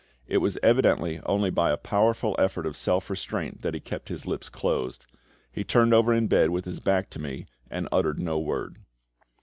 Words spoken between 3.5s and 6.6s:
that he kept his lips closed. He turned over in bed